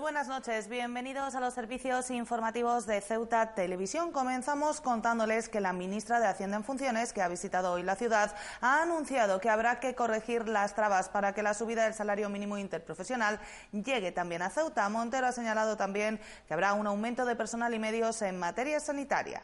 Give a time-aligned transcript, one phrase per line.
[0.00, 4.12] buenas noches, bienvenidos a los servicios informativos de Ceuta Televisión.
[4.12, 8.34] Comenzamos contándoles que la ministra de Hacienda en funciones, que ha visitado hoy la ciudad,
[8.62, 12.56] ha anunciado que habrá que corregir las trabas para que la subida del salario mínimo
[12.56, 13.40] interprofesional
[13.72, 14.88] llegue también a Ceuta.
[14.88, 19.42] Montero ha señalado también que habrá un aumento de personal y medios en materia sanitaria.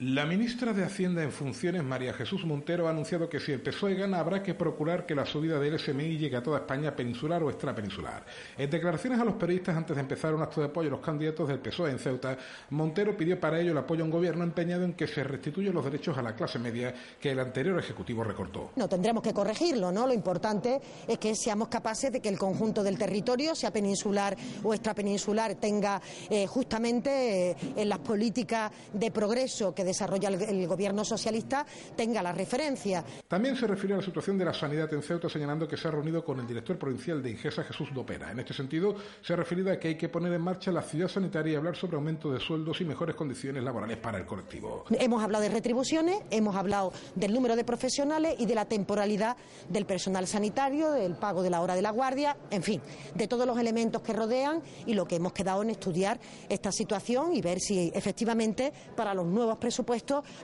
[0.00, 3.96] La ministra de Hacienda en funciones, María Jesús Montero, ha anunciado que si el PSOE
[3.96, 7.50] gana habrá que procurar que la subida del SMI llegue a toda España peninsular o
[7.50, 8.24] extrapeninsular.
[8.56, 11.48] En declaraciones a los periodistas antes de empezar un acto de apoyo a los candidatos
[11.48, 12.38] del PSOE en Ceuta,
[12.70, 15.84] Montero pidió para ello el apoyo a un gobierno empeñado en que se restituyan los
[15.84, 18.70] derechos a la clase media que el anterior Ejecutivo recortó.
[18.76, 20.06] No tendremos que corregirlo, ¿no?
[20.06, 24.72] Lo importante es que seamos capaces de que el conjunto del territorio, sea peninsular o
[24.72, 31.66] extrapeninsular, tenga eh, justamente eh, en las políticas de progreso que desarrolla el, gobierno socialista
[31.96, 33.04] tenga la referencia.
[33.26, 35.90] También se refiere a la situación de la sanidad en Ceuta, señalando que se ha
[35.90, 38.30] reunido con el director provincial de Ingesa, Jesús Dopera.
[38.30, 41.08] En este sentido, se ha referido a que hay que poner en marcha la ciudad
[41.08, 44.84] sanitaria y hablar sobre aumento de sueldos y mejores condiciones laborales para el colectivo.
[44.90, 49.36] Hemos hablado de retribuciones, hemos hablado del número de profesionales y de la temporalidad
[49.68, 52.80] del personal sanitario, del pago de la hora de la guardia, en fin,
[53.14, 57.34] de todos los elementos que rodean y lo que hemos quedado en estudiar esta situación
[57.34, 59.77] y ver si efectivamente para los nuevos presupuestos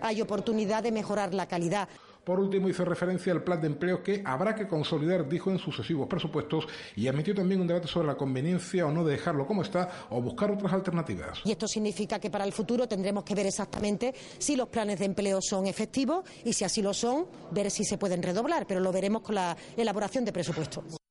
[0.00, 1.88] hay oportunidad de mejorar la calidad.
[2.24, 6.08] Por último, hizo referencia al plan de empleo que habrá que consolidar, dijo en sucesivos
[6.08, 10.06] presupuestos, y admitió también un debate sobre la conveniencia o no de dejarlo como está
[10.08, 11.41] o buscar otras alternativas.
[11.44, 15.04] Y esto significa que para el futuro tendremos que ver exactamente si los planes de
[15.04, 18.91] empleo son efectivos y si así lo son, ver si se pueden redoblar, pero lo
[18.91, 21.03] veremos con la elaboración de presupuestos.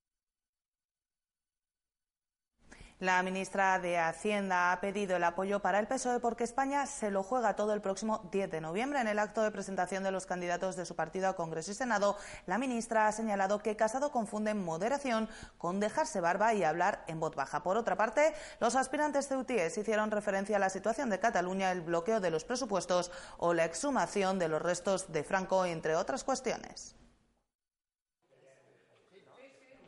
[3.03, 7.21] La ministra de Hacienda ha pedido el apoyo para el PSOE porque España se lo
[7.21, 9.01] juega todo el próximo 10 de noviembre.
[9.01, 12.15] En el acto de presentación de los candidatos de su partido a Congreso y Senado,
[12.45, 15.27] la ministra ha señalado que Casado confunde moderación
[15.57, 17.61] con dejarse barba y hablar en voz baja.
[17.61, 22.21] Por otra parte, los aspirantes ceutíes hicieron referencia a la situación de Cataluña, el bloqueo
[22.21, 26.95] de los presupuestos o la exhumación de los restos de Franco, entre otras cuestiones.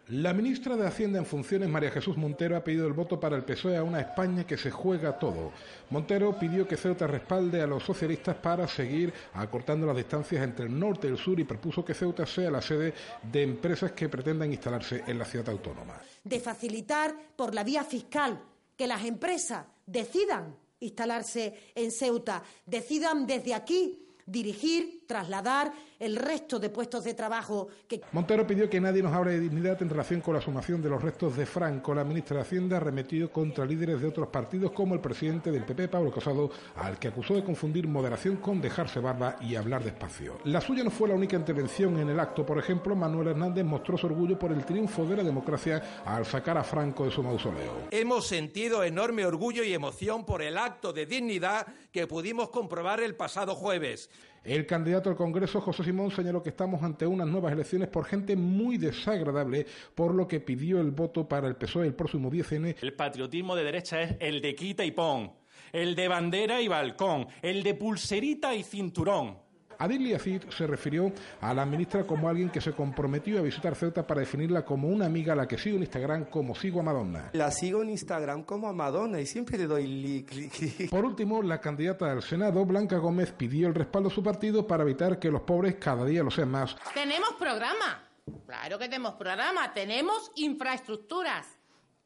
[0.09, 3.43] La ministra de Hacienda en funciones, María Jesús Montero, ha pedido el voto para el
[3.43, 5.51] PSOE a una España que se juega todo.
[5.89, 10.79] Montero pidió que Ceuta respalde a los socialistas para seguir acortando las distancias entre el
[10.79, 12.93] norte y el sur y propuso que Ceuta sea la sede
[13.23, 15.99] de empresas que pretendan instalarse en la ciudad autónoma.
[16.23, 18.39] De facilitar por la vía fiscal
[18.77, 26.69] que las empresas decidan instalarse en Ceuta, decidan desde aquí dirigir, trasladar el resto de
[26.69, 28.01] puestos de trabajo que...
[28.11, 31.01] Montero pidió que nadie nos hable de dignidad en relación con la sumación de los
[31.01, 31.93] restos de Franco.
[31.93, 35.87] La ministra de Hacienda arremetió contra líderes de otros partidos como el presidente del PP,
[35.87, 40.39] Pablo Casado, al que acusó de confundir moderación con dejarse barba y hablar despacio.
[40.43, 42.45] La suya no fue la única intervención en el acto.
[42.45, 46.57] Por ejemplo, Manuel Hernández mostró su orgullo por el triunfo de la democracia al sacar
[46.57, 47.87] a Franco de su mausoleo.
[47.91, 53.15] Hemos sentido enorme orgullo y emoción por el acto de dignidad que pudimos comprobar el
[53.15, 54.09] pasado jueves.
[54.45, 58.35] El candidato al Congreso, José Simón, señaló que estamos ante unas nuevas elecciones por gente
[58.35, 62.75] muy desagradable, por lo que pidió el voto para el PSOE el próximo 10N.
[62.79, 65.33] El patriotismo de derecha es el de quita y pon,
[65.73, 69.44] el de bandera y balcón, el de pulserita y cinturón.
[69.79, 74.05] Adil Yacid se refirió a la ministra como alguien que se comprometió a visitar Ceuta
[74.05, 77.29] para definirla como una amiga a la que sigo en Instagram como sigo a Madonna.
[77.33, 80.87] La sigo en Instagram como a Madonna y siempre le doy like.
[80.91, 84.83] Por último, la candidata al Senado, Blanca Gómez, pidió el respaldo a su partido para
[84.83, 86.75] evitar que los pobres cada día lo sean más.
[86.93, 88.03] Tenemos programa.
[88.45, 89.73] Claro que tenemos programa.
[89.73, 91.47] Tenemos infraestructuras.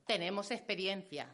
[0.05, 1.29] Tenemos experiencia.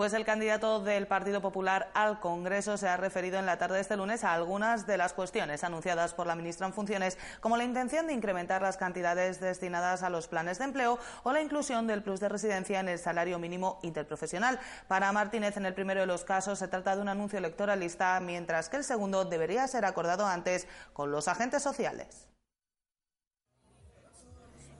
[0.00, 3.82] Pues el candidato del Partido Popular al Congreso se ha referido en la tarde de
[3.82, 7.64] este lunes a algunas de las cuestiones anunciadas por la ministra en funciones, como la
[7.64, 12.02] intención de incrementar las cantidades destinadas a los planes de empleo o la inclusión del
[12.02, 14.58] plus de residencia en el salario mínimo interprofesional.
[14.88, 18.70] Para Martínez, en el primero de los casos, se trata de un anuncio electoralista, mientras
[18.70, 22.29] que el segundo debería ser acordado antes con los agentes sociales.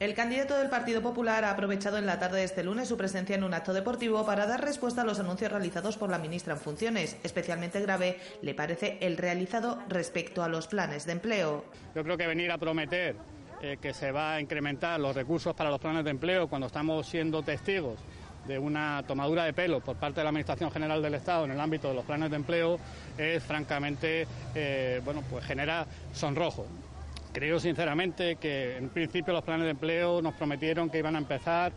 [0.01, 3.37] El candidato del Partido Popular ha aprovechado en la tarde de este lunes su presencia
[3.37, 6.59] en un acto deportivo para dar respuesta a los anuncios realizados por la ministra en
[6.59, 7.19] funciones.
[7.23, 11.67] Especialmente grave le parece el realizado respecto a los planes de empleo.
[11.95, 13.15] Yo creo que venir a prometer
[13.61, 17.07] eh, que se va a incrementar los recursos para los planes de empleo cuando estamos
[17.07, 18.01] siendo testigos
[18.49, 21.61] de una tomadura de pelo por parte de la Administración General del Estado en el
[21.61, 22.79] ámbito de los planes de empleo
[23.19, 26.67] es francamente, eh, bueno, pues genera sonrojo.
[27.33, 31.73] Creo sinceramente que en principio los planes de empleo nos prometieron que iban a empezar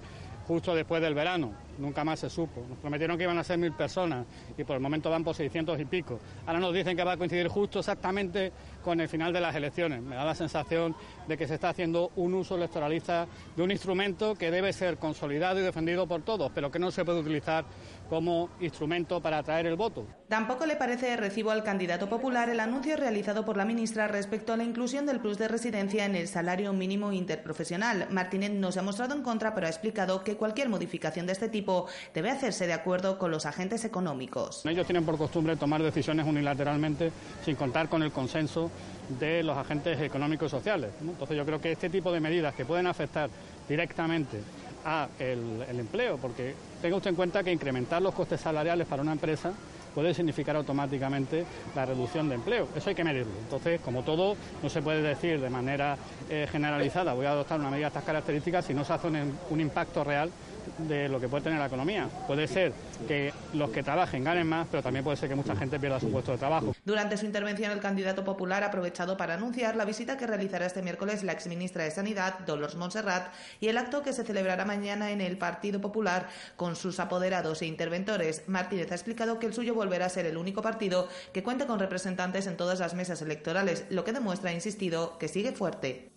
[0.47, 2.65] justo después del verano, nunca más se supo.
[2.67, 4.25] Nos prometieron que iban a ser mil personas
[4.57, 6.19] y por el momento van por 600 y pico.
[6.45, 8.51] Ahora nos dicen que va a coincidir justo exactamente
[8.83, 10.01] con el final de las elecciones.
[10.01, 10.95] Me da la sensación
[11.27, 15.59] de que se está haciendo un uso electoralista de un instrumento que debe ser consolidado
[15.59, 17.65] y defendido por todos, pero que no se puede utilizar
[18.09, 20.05] como instrumento para atraer el voto.
[20.27, 24.53] Tampoco le parece de recibo al candidato popular el anuncio realizado por la ministra respecto
[24.53, 28.07] a la inclusión del plus de residencia en el salario mínimo interprofesional.
[28.11, 31.49] Martínez no se ha mostrado en contra, pero ha explicado que cualquier modificación de este
[31.49, 34.65] tipo debe hacerse de acuerdo con los agentes económicos.
[34.65, 37.11] Ellos tienen por costumbre tomar decisiones unilateralmente
[37.43, 38.71] sin contar con el consenso
[39.19, 40.91] de los agentes económicos y sociales.
[41.01, 43.29] Entonces yo creo que este tipo de medidas que pueden afectar
[43.67, 44.39] directamente
[44.85, 49.13] a el, empleo, porque tenga usted en cuenta que incrementar los costes salariales para una
[49.13, 49.53] empresa
[49.93, 52.67] puede significar automáticamente la reducción de empleo.
[52.75, 53.33] Eso hay que medirlo.
[53.43, 55.97] Entonces, como todo, no se puede decir de manera
[56.29, 59.61] eh, generalizada voy a adoptar una medida de estas características si no se hace un
[59.61, 60.31] impacto real
[60.77, 62.07] de lo que puede tener la economía.
[62.27, 62.73] Puede ser
[63.07, 66.11] que los que trabajen ganen más, pero también puede ser que mucha gente pierda su
[66.11, 66.75] puesto de trabajo.
[66.85, 70.81] Durante su intervención, el candidato popular ha aprovechado para anunciar la visita que realizará este
[70.81, 75.21] miércoles la exministra de Sanidad, Dolores Montserrat, y el acto que se celebrará mañana en
[75.21, 78.43] el Partido Popular con sus apoderados e interventores.
[78.47, 81.79] Martínez ha explicado que el suyo volverá a ser el único partido que cuente con
[81.79, 86.12] representantes en todas las mesas electorales, lo que demuestra, ha insistido, que sigue fuerte.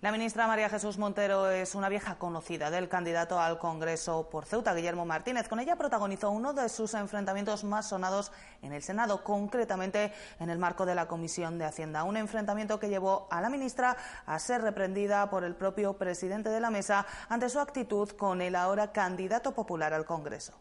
[0.00, 4.72] La ministra María Jesús Montero es una vieja conocida del candidato al Congreso por Ceuta,
[4.72, 5.48] Guillermo Martínez.
[5.48, 8.30] Con ella protagonizó uno de sus enfrentamientos más sonados
[8.62, 12.04] en el Senado, concretamente en el marco de la Comisión de Hacienda.
[12.04, 16.60] Un enfrentamiento que llevó a la ministra a ser reprendida por el propio presidente de
[16.60, 20.52] la mesa ante su actitud con el ahora candidato popular al Congreso.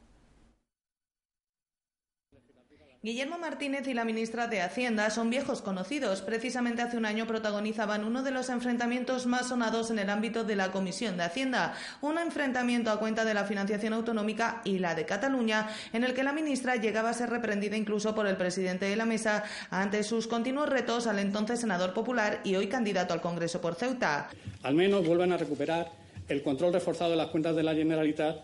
[3.07, 6.21] Guillermo Martínez y la ministra de Hacienda son viejos conocidos.
[6.21, 10.57] Precisamente hace un año protagonizaban uno de los enfrentamientos más sonados en el ámbito de
[10.57, 15.05] la Comisión de Hacienda, un enfrentamiento a cuenta de la financiación autonómica y la de
[15.05, 18.97] Cataluña, en el que la ministra llegaba a ser reprendida incluso por el presidente de
[18.97, 23.61] la mesa ante sus continuos retos al entonces senador popular y hoy candidato al Congreso
[23.61, 24.27] por Ceuta.
[24.63, 25.93] Al menos vuelven a recuperar
[26.27, 28.35] el control reforzado de las cuentas de la Generalitat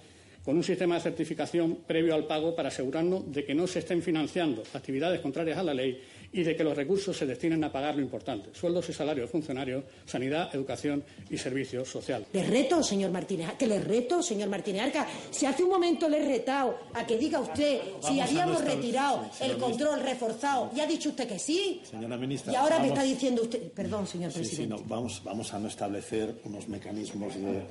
[0.44, 4.01] con un sistema de certificación previo al pago para asegurarnos de que no se estén
[4.01, 6.01] financiando actividades contrarias a la ley
[6.33, 9.31] y de que los recursos se destinen a pagar lo importante, sueldos y salarios de
[9.31, 12.27] funcionarios, sanidad, educación y servicios sociales.
[12.33, 16.19] Le reto, señor Martínez, que le reto, señor Martínez Arca, si hace un momento le
[16.19, 21.09] he retado a que diga usted si habíamos retirado el control reforzado, y ha dicho
[21.09, 21.81] usted que sí.
[21.89, 22.51] Señora ministra.
[22.51, 24.75] Y ahora me está diciendo usted, perdón, señor Sí, sí, presidente.
[24.75, 27.62] no, vamos, vamos a no establecer unos mecanismos de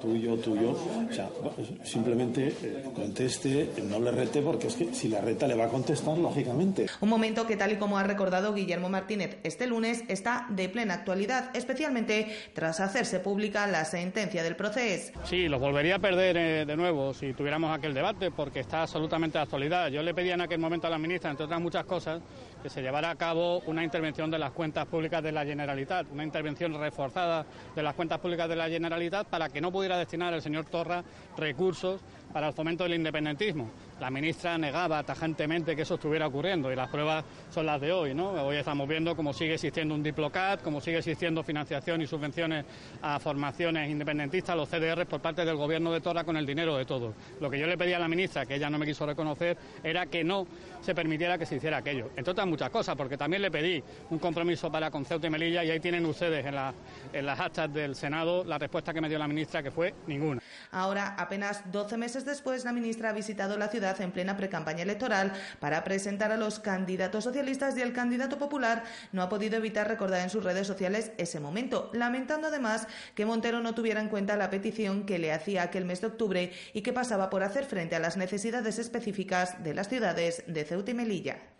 [0.00, 0.70] tuyo, tuyo.
[0.72, 1.28] O sea,
[1.84, 5.68] simplemente eh, conteste, no le rete, porque es que si la reta le va a
[5.68, 6.86] contestar, lógicamente.
[7.00, 10.94] Un momento que, tal y como ha recordado Guillermo Martínez este lunes, está de plena
[10.94, 15.12] actualidad, especialmente tras hacerse pública la sentencia del proceso.
[15.24, 19.38] Sí, los volvería a perder eh, de nuevo si tuviéramos aquel debate, porque está absolutamente
[19.38, 19.88] de actualidad.
[19.90, 22.20] Yo le pedía en aquel momento a la ministra, entre otras muchas cosas,
[22.60, 26.24] que se llevara a cabo una intervención de las cuentas públicas de la Generalitat, una
[26.24, 27.46] intervención reforzada
[27.76, 31.04] de las cuentas públicas de la Generalitat para que no pudiera destinar el señor Torra
[31.36, 32.00] recursos
[32.32, 33.70] para el fomento del independentismo.
[34.00, 38.14] La ministra negaba tajantemente que eso estuviera ocurriendo y las pruebas son las de hoy.
[38.14, 38.30] ¿no?
[38.30, 42.64] Hoy estamos viendo cómo sigue existiendo un Diplocat, cómo sigue existiendo financiación y subvenciones
[43.02, 46.84] a formaciones independentistas, los CDR, por parte del gobierno de Torra con el dinero de
[46.86, 47.14] todos.
[47.40, 50.06] Lo que yo le pedí a la ministra, que ella no me quiso reconocer, era
[50.06, 50.46] que no
[50.80, 52.10] se permitiera que se hiciera aquello.
[52.16, 55.62] Entre otras muchas cosas, porque también le pedí un compromiso para con Ceuta y Melilla
[55.64, 56.72] y ahí tienen ustedes en, la-
[57.12, 60.40] en las actas del Senado la respuesta que me dio la ministra, que fue ninguna.
[60.72, 65.32] Ahora, apenas 12 meses después, la ministra ha visitado la ciudad en plena precampaña electoral
[65.58, 70.20] para presentar a los candidatos socialistas y el candidato popular no ha podido evitar recordar
[70.20, 74.50] en sus redes sociales ese momento, lamentando además que Montero no tuviera en cuenta la
[74.50, 78.00] petición que le hacía aquel mes de octubre y que pasaba por hacer frente a
[78.00, 81.59] las necesidades específicas de las ciudades de Ceuta y Melilla.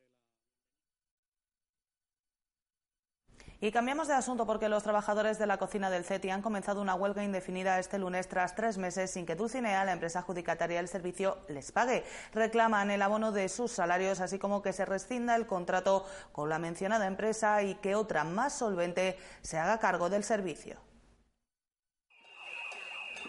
[3.63, 6.95] Y cambiamos de asunto porque los trabajadores de la cocina del CETI han comenzado una
[6.95, 11.37] huelga indefinida este lunes tras tres meses sin que Dulcinea, la empresa adjudicataria del servicio,
[11.47, 12.03] les pague.
[12.33, 16.59] Reclaman el abono de sus salarios, así como que se rescinda el contrato con la
[16.59, 20.90] mencionada empresa y que otra más solvente se haga cargo del servicio.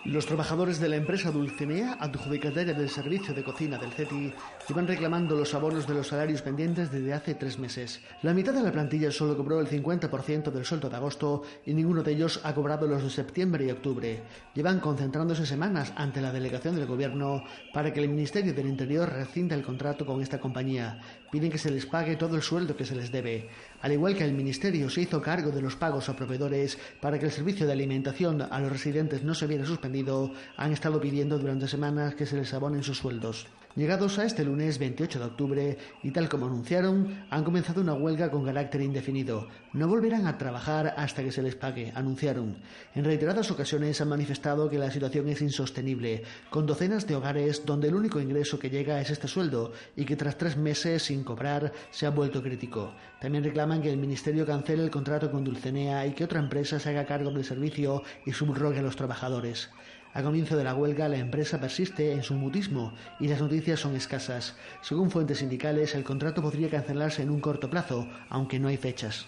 [0.03, 4.33] Los trabajadores de la empresa Dulcinea, adjudicataria del servicio de cocina del CETI,
[4.67, 8.01] llevan reclamando los abonos de los salarios pendientes desde hace tres meses.
[8.23, 12.01] La mitad de la plantilla solo cobró el 50% del sueldo de agosto y ninguno
[12.01, 14.23] de ellos ha cobrado los de septiembre y octubre.
[14.55, 19.55] Llevan concentrándose semanas ante la delegación del gobierno para que el Ministerio del Interior rescinda
[19.55, 20.99] el contrato con esta compañía.
[21.31, 23.49] Piden que se les pague todo el sueldo que se les debe.
[23.81, 27.25] Al igual que el Ministerio se hizo cargo de los pagos a proveedores para que
[27.25, 31.67] el servicio de alimentación a los residentes no se viera suspendido, han estado pidiendo durante
[31.67, 33.47] semanas que se les abonen sus sueldos.
[33.75, 38.29] Llegados a este lunes 28 de octubre, y tal como anunciaron, han comenzado una huelga
[38.29, 39.47] con carácter indefinido.
[39.71, 42.57] No volverán a trabajar hasta que se les pague, anunciaron.
[42.93, 47.87] En reiteradas ocasiones han manifestado que la situación es insostenible, con docenas de hogares donde
[47.87, 51.71] el único ingreso que llega es este sueldo y que tras tres meses sin cobrar
[51.91, 52.93] se ha vuelto crítico.
[53.21, 56.89] También reclaman que el Ministerio cancele el contrato con Dulcenea y que otra empresa se
[56.89, 59.69] haga cargo del servicio y subrogue a los trabajadores.
[60.13, 63.95] A comienzo de la huelga, la empresa persiste en su mutismo y las noticias son
[63.95, 64.57] escasas.
[64.81, 69.27] Según fuentes sindicales, el contrato podría cancelarse en un corto plazo, aunque no hay fechas.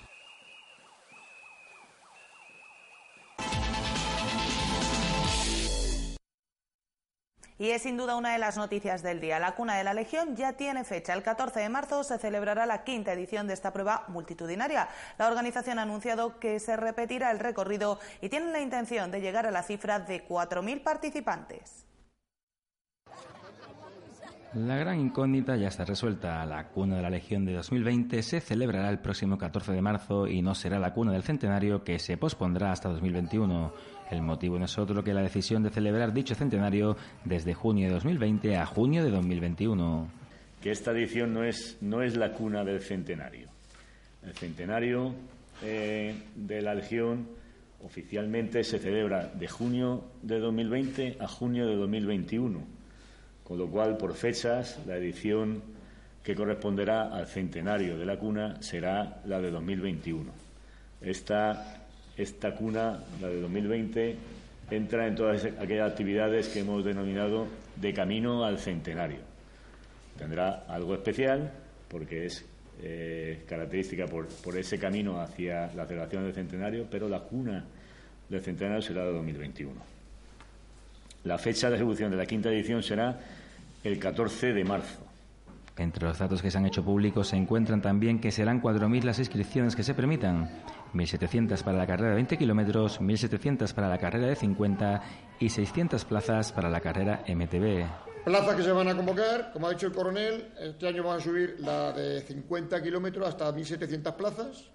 [7.64, 9.40] Y es sin duda una de las noticias del día.
[9.40, 11.14] La cuna de la Legión ya tiene fecha.
[11.14, 14.90] El 14 de marzo se celebrará la quinta edición de esta prueba multitudinaria.
[15.18, 19.46] La organización ha anunciado que se repetirá el recorrido y tienen la intención de llegar
[19.46, 21.86] a la cifra de 4.000 participantes.
[24.56, 26.46] La gran incógnita ya está resuelta.
[26.46, 30.44] La cuna de la Legión de 2020 se celebrará el próximo 14 de marzo y
[30.44, 33.74] no será la cuna del centenario que se pospondrá hasta 2021.
[34.14, 37.96] El motivo no es otro que la decisión de celebrar dicho centenario desde junio de
[37.96, 40.08] 2020 a junio de 2021.
[40.62, 43.48] Que esta edición no es, no es la cuna del centenario.
[44.24, 45.16] El centenario
[45.64, 47.28] eh, de la Legión
[47.84, 52.60] oficialmente se celebra de junio de 2020 a junio de 2021,
[53.44, 55.64] con lo cual, por fechas, la edición
[56.22, 60.32] que corresponderá al centenario de la cuna será la de 2021.
[61.02, 61.83] Esta
[62.18, 64.16] esta cuna, la de 2020,
[64.72, 69.20] entra en todas aquellas actividades que hemos denominado de camino al centenario.
[70.18, 71.52] Tendrá algo especial
[71.88, 72.46] porque es
[72.82, 77.64] eh, característica por, por, ese camino hacia la celebración del centenario, pero la cuna
[78.30, 79.72] del centenario será de 2021.
[81.24, 83.20] La fecha de ejecución de la quinta edición será
[83.84, 85.06] el 14 de marzo.
[85.78, 89.20] Entre los datos que se han hecho públicos se encuentran también que serán 4.000 las
[89.20, 90.50] inscripciones que se permitan,
[90.94, 95.02] 1.700 para la carrera de 20 kilómetros, 1.700 para la carrera de 50
[95.40, 97.86] y 600 plazas para la carrera MTB.
[98.26, 101.26] Plazas que se van a convocar, como ha dicho el coronel, este año vamos a
[101.26, 104.72] subir la de 50 kilómetros hasta 1.700 plazas,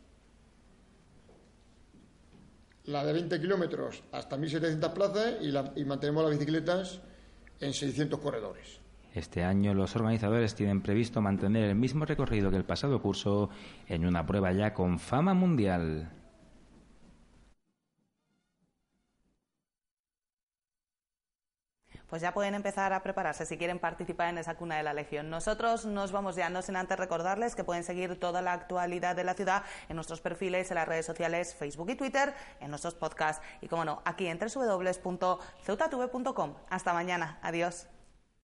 [2.85, 7.01] la de 20 kilómetros hasta 1.700 plazas y, y mantenemos las bicicletas
[7.61, 8.81] en 600 corredores.
[9.19, 13.51] Este año los organizadores tienen previsto mantener el mismo recorrido que el pasado curso
[13.89, 16.13] en una prueba ya con fama mundial.
[22.09, 25.29] pues ya pueden empezar a prepararse si quieren participar en esa cuna de la Legión.
[25.29, 29.25] Nosotros nos vamos ya, no sin antes recordarles que pueden seguir toda la actualidad de
[29.25, 33.45] la ciudad en nuestros perfiles en las redes sociales Facebook y Twitter, en nuestros podcasts
[33.61, 36.55] y, como no, aquí en www.ceutatv.com.
[36.71, 37.39] Hasta mañana.
[37.43, 37.89] Adiós.